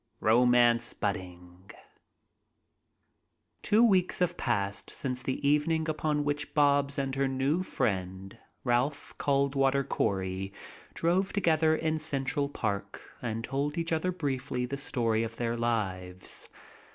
ROMANCE 0.19 0.93
BUDDING 0.93 1.69
Two 3.61 3.83
weeks 3.85 4.17
have 4.17 4.35
passed 4.35 4.89
since 4.89 5.21
the 5.21 5.47
evening 5.47 5.87
upon 5.87 6.23
which 6.25 6.55
Bobs 6.55 6.97
and 6.97 7.13
her 7.13 7.27
new 7.27 7.61
friend, 7.61 8.35
Ralph 8.63 9.13
Caldwaller 9.19 9.87
Cory, 9.87 10.53
drove 10.95 11.33
together 11.33 11.75
in 11.75 11.99
Central 11.99 12.49
Park 12.49 12.99
and 13.21 13.43
told 13.43 13.77
each 13.77 13.91
other 13.93 14.11
briefly 14.11 14.65
the 14.65 14.75
story 14.75 15.21
of 15.21 15.35
their 15.35 15.55
lives. 15.55 16.49